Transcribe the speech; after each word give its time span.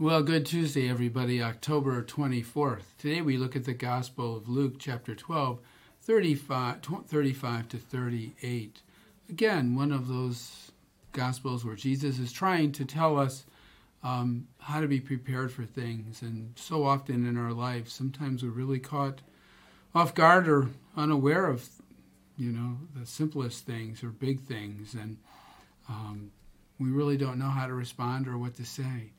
Well, 0.00 0.22
good 0.22 0.46
Tuesday, 0.46 0.88
everybody, 0.88 1.42
October 1.42 2.04
24th. 2.04 2.84
Today 2.98 3.20
we 3.20 3.36
look 3.36 3.56
at 3.56 3.64
the 3.64 3.74
Gospel 3.74 4.36
of 4.36 4.48
Luke, 4.48 4.76
chapter 4.78 5.12
12, 5.12 5.58
35, 6.02 6.76
35 7.08 7.68
to 7.68 7.76
38. 7.78 8.82
Again, 9.28 9.74
one 9.74 9.90
of 9.90 10.06
those 10.06 10.70
Gospels 11.10 11.64
where 11.64 11.74
Jesus 11.74 12.20
is 12.20 12.30
trying 12.30 12.70
to 12.70 12.84
tell 12.84 13.18
us 13.18 13.44
um, 14.04 14.46
how 14.60 14.80
to 14.80 14.86
be 14.86 15.00
prepared 15.00 15.50
for 15.50 15.64
things. 15.64 16.22
And 16.22 16.52
so 16.54 16.84
often 16.84 17.26
in 17.26 17.36
our 17.36 17.52
lives, 17.52 17.92
sometimes 17.92 18.44
we're 18.44 18.50
really 18.50 18.78
caught 18.78 19.20
off 19.96 20.14
guard 20.14 20.46
or 20.46 20.68
unaware 20.96 21.46
of, 21.46 21.68
you 22.36 22.52
know, 22.52 22.78
the 22.94 23.04
simplest 23.04 23.66
things 23.66 24.04
or 24.04 24.10
big 24.10 24.42
things. 24.42 24.94
And 24.94 25.16
um, 25.88 26.30
we 26.78 26.90
really 26.90 27.16
don't 27.16 27.40
know 27.40 27.50
how 27.50 27.66
to 27.66 27.74
respond 27.74 28.28
or 28.28 28.38
what 28.38 28.54
to 28.58 28.64
say. 28.64 29.10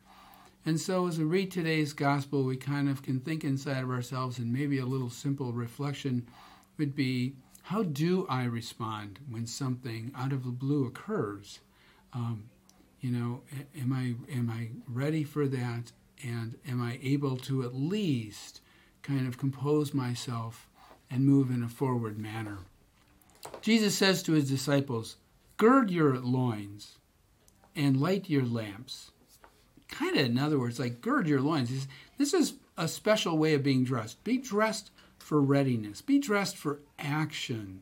And 0.69 0.79
so, 0.79 1.07
as 1.07 1.17
we 1.17 1.25
read 1.25 1.49
today's 1.49 1.93
gospel, 1.93 2.43
we 2.43 2.55
kind 2.55 2.89
of 2.89 3.01
can 3.01 3.21
think 3.21 3.43
inside 3.43 3.81
of 3.81 3.89
ourselves, 3.89 4.37
and 4.37 4.53
maybe 4.53 4.77
a 4.77 4.85
little 4.85 5.09
simple 5.09 5.51
reflection 5.51 6.27
would 6.77 6.93
be 6.93 7.33
how 7.63 7.81
do 7.81 8.27
I 8.29 8.43
respond 8.43 9.17
when 9.27 9.47
something 9.47 10.11
out 10.15 10.31
of 10.31 10.43
the 10.43 10.51
blue 10.51 10.85
occurs? 10.85 11.61
Um, 12.13 12.51
you 13.01 13.09
know, 13.09 13.41
am 13.81 13.91
I 13.91 14.13
am 14.31 14.51
I 14.51 14.69
ready 14.87 15.23
for 15.23 15.47
that, 15.47 15.91
and 16.23 16.55
am 16.67 16.83
I 16.83 16.99
able 17.01 17.37
to 17.37 17.63
at 17.63 17.73
least 17.73 18.61
kind 19.01 19.27
of 19.27 19.39
compose 19.39 19.91
myself 19.91 20.69
and 21.09 21.25
move 21.25 21.49
in 21.49 21.63
a 21.63 21.67
forward 21.67 22.19
manner? 22.19 22.59
Jesus 23.63 23.97
says 23.97 24.21
to 24.21 24.33
his 24.33 24.47
disciples, 24.47 25.15
"Gird 25.57 25.89
your 25.89 26.19
loins 26.19 26.99
and 27.75 27.99
light 27.99 28.29
your 28.29 28.45
lamps." 28.45 29.09
Kind 29.89 30.17
of, 30.17 30.25
in 30.25 30.37
other 30.37 30.59
words, 30.59 30.79
like 30.79 31.01
gird 31.01 31.27
your 31.27 31.41
loins. 31.41 31.87
This 32.17 32.33
is 32.33 32.53
a 32.77 32.87
special 32.87 33.37
way 33.37 33.53
of 33.53 33.63
being 33.63 33.83
dressed. 33.83 34.23
Be 34.23 34.37
dressed 34.37 34.91
for 35.17 35.41
readiness, 35.41 36.01
be 36.01 36.17
dressed 36.17 36.57
for 36.57 36.79
action. 36.97 37.81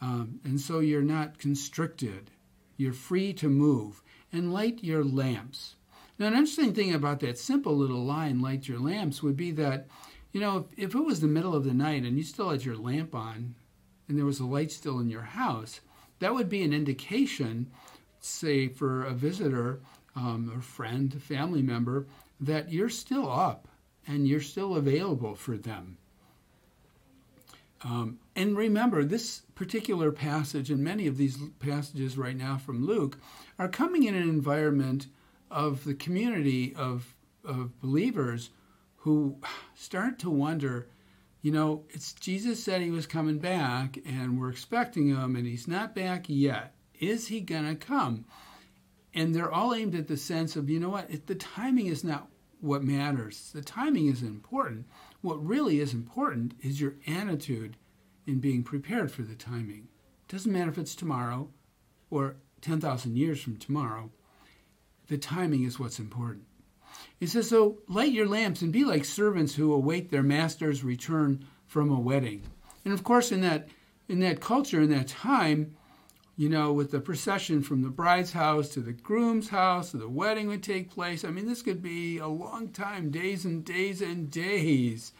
Um, 0.00 0.40
and 0.44 0.60
so 0.60 0.78
you're 0.78 1.02
not 1.02 1.38
constricted, 1.38 2.30
you're 2.76 2.92
free 2.92 3.32
to 3.34 3.48
move. 3.48 4.02
And 4.32 4.52
light 4.52 4.84
your 4.84 5.02
lamps. 5.02 5.74
Now, 6.16 6.28
an 6.28 6.34
interesting 6.34 6.72
thing 6.72 6.94
about 6.94 7.18
that 7.18 7.36
simple 7.36 7.76
little 7.76 8.04
line, 8.04 8.40
light 8.40 8.68
your 8.68 8.78
lamps, 8.78 9.24
would 9.24 9.36
be 9.36 9.50
that, 9.52 9.88
you 10.30 10.40
know, 10.40 10.68
if, 10.76 10.90
if 10.90 10.94
it 10.94 11.04
was 11.04 11.20
the 11.20 11.26
middle 11.26 11.52
of 11.52 11.64
the 11.64 11.74
night 11.74 12.04
and 12.04 12.16
you 12.16 12.22
still 12.22 12.50
had 12.50 12.64
your 12.64 12.76
lamp 12.76 13.12
on 13.12 13.56
and 14.06 14.16
there 14.16 14.24
was 14.24 14.38
a 14.38 14.46
light 14.46 14.70
still 14.70 15.00
in 15.00 15.10
your 15.10 15.22
house, 15.22 15.80
that 16.20 16.32
would 16.32 16.48
be 16.48 16.62
an 16.62 16.72
indication, 16.72 17.72
say, 18.20 18.68
for 18.68 19.02
a 19.02 19.14
visitor 19.14 19.80
um, 20.16 20.52
a 20.56 20.62
friend, 20.62 21.14
a 21.14 21.20
family 21.20 21.62
member, 21.62 22.06
that 22.40 22.72
you're 22.72 22.88
still 22.88 23.30
up 23.30 23.68
and 24.06 24.26
you're 24.26 24.40
still 24.40 24.76
available 24.76 25.34
for 25.34 25.56
them. 25.56 25.96
Um, 27.82 28.18
and 28.36 28.56
remember, 28.56 29.04
this 29.04 29.42
particular 29.54 30.12
passage 30.12 30.70
and 30.70 30.84
many 30.84 31.06
of 31.06 31.16
these 31.16 31.38
passages 31.60 32.18
right 32.18 32.36
now 32.36 32.58
from 32.58 32.86
Luke 32.86 33.18
are 33.58 33.68
coming 33.68 34.04
in 34.04 34.14
an 34.14 34.28
environment 34.28 35.06
of 35.50 35.84
the 35.84 35.94
community 35.94 36.74
of, 36.74 37.14
of 37.44 37.80
believers 37.80 38.50
who 38.96 39.38
start 39.74 40.18
to 40.18 40.30
wonder 40.30 40.86
you 41.42 41.52
know, 41.52 41.84
it's 41.90 42.12
Jesus 42.12 42.62
said 42.62 42.82
he 42.82 42.90
was 42.90 43.06
coming 43.06 43.38
back 43.38 43.98
and 44.04 44.38
we're 44.38 44.50
expecting 44.50 45.08
him 45.08 45.36
and 45.36 45.46
he's 45.46 45.66
not 45.66 45.94
back 45.94 46.24
yet. 46.28 46.74
Is 46.98 47.28
he 47.28 47.40
going 47.40 47.66
to 47.66 47.74
come? 47.74 48.26
And 49.14 49.34
they're 49.34 49.52
all 49.52 49.74
aimed 49.74 49.94
at 49.94 50.08
the 50.08 50.16
sense 50.16 50.56
of 50.56 50.70
you 50.70 50.80
know 50.80 50.90
what? 50.90 51.10
It, 51.10 51.26
the 51.26 51.34
timing 51.34 51.86
is 51.86 52.04
not 52.04 52.28
what 52.60 52.84
matters. 52.84 53.50
The 53.52 53.62
timing 53.62 54.06
is 54.06 54.22
important. 54.22 54.86
What 55.22 55.44
really 55.44 55.80
is 55.80 55.92
important 55.92 56.54
is 56.60 56.80
your 56.80 56.94
attitude 57.06 57.76
in 58.26 58.38
being 58.38 58.62
prepared 58.62 59.10
for 59.10 59.22
the 59.22 59.34
timing. 59.34 59.88
It 60.28 60.32
doesn't 60.32 60.52
matter 60.52 60.70
if 60.70 60.78
it's 60.78 60.94
tomorrow 60.94 61.48
or 62.10 62.36
10,000 62.60 63.16
years 63.16 63.40
from 63.40 63.56
tomorrow. 63.56 64.10
The 65.08 65.18
timing 65.18 65.64
is 65.64 65.78
what's 65.78 65.98
important. 65.98 66.44
He 67.18 67.26
says 67.26 67.48
so 67.48 67.78
light 67.88 68.12
your 68.12 68.28
lamps 68.28 68.62
and 68.62 68.72
be 68.72 68.84
like 68.84 69.04
servants 69.04 69.54
who 69.54 69.72
await 69.72 70.10
their 70.10 70.22
master's 70.22 70.84
return 70.84 71.44
from 71.66 71.90
a 71.90 72.00
wedding. 72.00 72.42
And 72.84 72.94
of 72.94 73.04
course 73.04 73.32
in 73.32 73.40
that 73.42 73.68
in 74.08 74.20
that 74.20 74.40
culture 74.40 74.82
in 74.82 74.90
that 74.90 75.08
time 75.08 75.76
you 76.40 76.48
know, 76.48 76.72
with 76.72 76.90
the 76.90 77.00
procession 77.00 77.60
from 77.60 77.82
the 77.82 77.90
bride's 77.90 78.32
house 78.32 78.70
to 78.70 78.80
the 78.80 78.94
groom's 78.94 79.50
house, 79.50 79.92
the 79.92 80.08
wedding 80.08 80.48
would 80.48 80.62
take 80.62 80.88
place. 80.88 81.22
I 81.22 81.28
mean, 81.28 81.46
this 81.46 81.60
could 81.60 81.82
be 81.82 82.16
a 82.16 82.28
long 82.28 82.68
time, 82.68 83.10
days 83.10 83.44
and 83.44 83.62
days 83.62 84.00
and 84.00 84.30
days. 84.30 85.12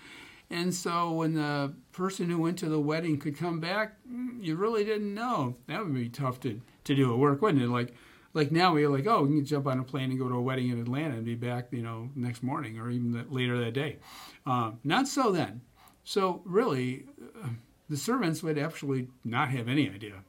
And 0.49 0.75
so 0.75 1.13
when 1.13 1.35
the 1.35 1.75
person 1.93 2.31
who 2.31 2.39
went 2.39 2.57
to 2.61 2.71
the 2.71 2.81
wedding 2.81 3.19
could 3.19 3.37
come 3.37 3.61
back, 3.61 3.99
mm, 4.11 4.43
you 4.43 4.57
really 4.57 4.83
didn't 4.83 5.15
know. 5.15 5.57
That 5.67 5.85
would 5.85 5.93
be 5.93 6.09
tough 6.09 6.41
to, 6.41 6.59
to 6.85 6.95
do 6.95 7.13
at 7.13 7.19
work, 7.19 7.43
wouldn't 7.43 7.63
it? 7.63 7.69
Like 7.69 7.95
like 8.33 8.51
now 8.51 8.73
we're 8.73 8.89
like, 8.89 9.07
oh, 9.07 9.25
we 9.25 9.37
can 9.37 9.45
jump 9.45 9.67
on 9.67 9.79
a 9.79 9.85
plane 9.85 10.09
and 10.09 10.19
go 10.19 10.27
to 10.27 10.37
a 10.37 10.41
wedding 10.41 10.71
in 10.71 10.81
Atlanta 10.81 11.17
and 11.17 11.27
be 11.27 11.35
back, 11.35 11.67
you 11.71 11.83
know, 11.83 12.09
next 12.17 12.43
morning 12.43 12.79
or 12.79 12.89
even 12.89 13.27
later 13.29 13.63
that 13.63 13.75
day. 13.75 13.99
Um, 14.47 14.79
not 14.85 15.07
so 15.07 15.33
then. 15.33 15.61
So 16.03 16.41
really, 16.47 17.05
uh, 17.45 17.49
the 17.91 17.99
servants 17.99 18.43
would 18.43 18.57
actually 18.57 19.09
not 19.23 19.51
have 19.51 19.69
any 19.69 19.91
idea 19.91 20.23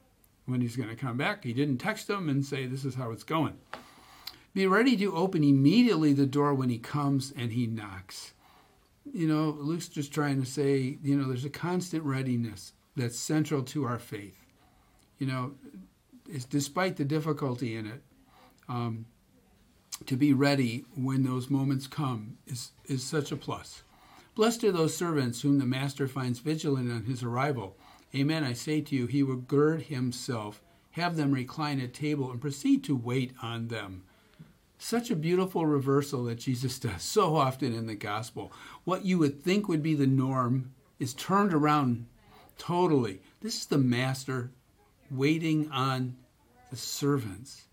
when 0.46 0.60
he's 0.60 0.76
going 0.76 0.88
to 0.88 0.96
come 0.96 1.16
back. 1.16 1.44
He 1.44 1.52
didn't 1.52 1.78
text 1.78 2.08
them 2.08 2.28
and 2.28 2.44
say, 2.44 2.66
This 2.66 2.84
is 2.84 2.94
how 2.94 3.10
it's 3.10 3.24
going. 3.24 3.54
Be 4.54 4.66
ready 4.66 4.96
to 4.98 5.16
open 5.16 5.42
immediately 5.42 6.12
the 6.12 6.26
door 6.26 6.54
when 6.54 6.68
he 6.68 6.78
comes 6.78 7.32
and 7.36 7.52
he 7.52 7.66
knocks. 7.66 8.34
You 9.10 9.26
know, 9.26 9.56
Luke's 9.58 9.88
just 9.88 10.12
trying 10.12 10.40
to 10.40 10.46
say, 10.46 10.98
you 11.02 11.16
know, 11.16 11.26
there's 11.26 11.46
a 11.46 11.50
constant 11.50 12.04
readiness 12.04 12.72
that's 12.94 13.18
central 13.18 13.62
to 13.62 13.84
our 13.84 13.98
faith. 13.98 14.38
You 15.18 15.26
know, 15.26 15.52
despite 16.50 16.96
the 16.96 17.04
difficulty 17.04 17.76
in 17.76 17.86
it, 17.86 18.02
um, 18.68 19.06
to 20.06 20.16
be 20.16 20.32
ready 20.32 20.84
when 20.94 21.22
those 21.22 21.50
moments 21.50 21.86
come 21.86 22.36
is, 22.46 22.72
is 22.86 23.02
such 23.02 23.32
a 23.32 23.36
plus. 23.36 23.82
Blessed 24.34 24.64
are 24.64 24.72
those 24.72 24.96
servants 24.96 25.42
whom 25.42 25.58
the 25.58 25.66
master 25.66 26.08
finds 26.08 26.38
vigilant 26.38 26.90
on 26.90 27.04
his 27.04 27.22
arrival. 27.22 27.76
Amen, 28.14 28.44
I 28.44 28.52
say 28.52 28.82
to 28.82 28.94
you, 28.94 29.06
he 29.06 29.22
will 29.22 29.36
gird 29.36 29.82
himself, 29.82 30.60
have 30.92 31.16
them 31.16 31.32
recline 31.32 31.80
at 31.80 31.94
table, 31.94 32.30
and 32.30 32.40
proceed 32.40 32.84
to 32.84 32.94
wait 32.94 33.32
on 33.42 33.68
them. 33.68 34.02
Such 34.76 35.10
a 35.10 35.16
beautiful 35.16 35.64
reversal 35.64 36.24
that 36.24 36.40
Jesus 36.40 36.78
does 36.80 37.02
so 37.02 37.36
often 37.36 37.72
in 37.72 37.86
the 37.86 37.94
gospel. 37.94 38.52
What 38.84 39.06
you 39.06 39.18
would 39.18 39.42
think 39.42 39.66
would 39.68 39.82
be 39.82 39.94
the 39.94 40.06
norm 40.06 40.72
is 40.98 41.14
turned 41.14 41.54
around 41.54 42.06
totally. 42.58 43.20
This 43.40 43.56
is 43.56 43.66
the 43.66 43.78
master 43.78 44.50
waiting 45.10 45.70
on 45.70 46.16
the 46.70 46.76
servants. 46.76 47.66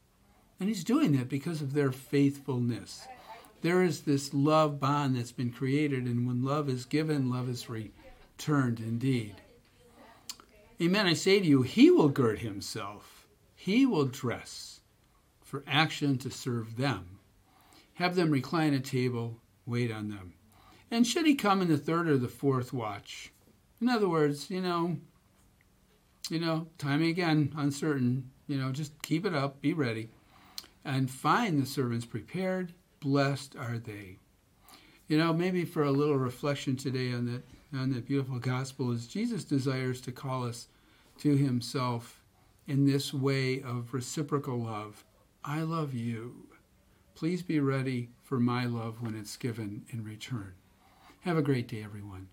And 0.59 0.69
he's 0.69 0.83
doing 0.83 1.17
that 1.17 1.29
because 1.29 1.61
of 1.61 1.73
their 1.73 1.91
faithfulness. 1.91 3.07
There 3.61 3.83
is 3.83 4.01
this 4.01 4.33
love 4.33 4.79
bond 4.79 5.17
that's 5.17 5.33
been 5.33 5.51
created, 5.51 6.05
and 6.05 6.25
when 6.25 6.44
love 6.44 6.69
is 6.69 6.85
given, 6.85 7.29
love 7.29 7.49
is 7.49 7.69
returned 7.69 8.79
indeed. 8.79 9.35
Amen. 10.81 11.07
I 11.07 11.13
say 11.13 11.40
to 11.40 11.45
you, 11.45 11.62
he 11.63 11.91
will 11.91 12.09
gird 12.09 12.40
himself, 12.40 13.28
he 13.53 13.85
will 13.85 14.06
dress 14.06 14.79
for 15.44 15.63
action 15.67 16.17
to 16.19 16.29
serve 16.29 16.78
them. 16.78 17.19
Have 17.95 18.16
them 18.16 18.31
recline 18.31 18.73
at 18.73 18.85
table, 18.85 19.38
wait 19.66 19.91
on 19.91 20.09
them. 20.09 20.35
And 20.90 21.06
should 21.06 21.25
he 21.25 21.35
come 21.35 21.62
in 21.62 21.67
the 21.67 21.78
third 21.78 22.07
or 22.07 22.17
the 22.17 22.29
fourth 22.29 22.72
watch? 22.72 23.34
In 23.81 23.90
other 23.90 24.07
words, 24.07 24.50
you 24.50 24.62
know, 24.62 24.97
you 26.29 26.40
know, 26.40 26.67
timing 26.78 27.09
again, 27.09 27.53
uncertain, 27.57 28.29
you 28.47 28.57
know, 28.57 28.72
just 28.72 29.01
keep 29.01 29.25
it 29.25 29.35
up, 29.35 29.61
be 29.61 29.73
ready, 29.73 30.09
and 30.85 31.11
find 31.11 31.61
the 31.61 31.66
servants 31.66 32.06
prepared. 32.06 32.73
Blessed 33.00 33.56
are 33.57 33.78
they. 33.78 34.19
You 35.08 35.17
know, 35.17 35.34
maybe 35.34 35.66
for 35.66 35.84
a 35.84 35.91
little 35.91 36.17
reflection 36.17 36.76
today 36.76 37.11
on 37.11 37.26
that 37.26 37.43
on 37.73 37.91
the 37.91 38.01
beautiful 38.01 38.39
gospel 38.39 38.91
is 38.91 39.07
Jesus 39.07 39.43
desires 39.43 40.01
to 40.01 40.11
call 40.11 40.43
us 40.43 40.67
to 41.19 41.35
himself 41.35 42.21
in 42.67 42.85
this 42.85 43.13
way 43.13 43.61
of 43.61 43.93
reciprocal 43.93 44.59
love. 44.59 45.03
I 45.43 45.61
love 45.61 45.93
you. 45.93 46.47
Please 47.16 47.41
be 47.41 47.59
ready 47.59 48.09
for 48.23 48.39
my 48.39 48.66
love 48.66 49.01
when 49.01 49.16
it's 49.16 49.37
given 49.37 49.85
in 49.89 50.03
return. 50.03 50.53
Have 51.21 51.37
a 51.37 51.41
great 51.41 51.67
day, 51.67 51.83
everyone. 51.83 52.29